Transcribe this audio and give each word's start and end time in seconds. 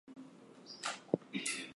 Others 0.09 0.19
are 0.83 0.93
more 1.21 1.23
guarded. 1.31 1.65